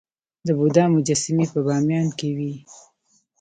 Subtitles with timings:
[0.45, 2.53] د بودا مجسمې په بامیان کې وې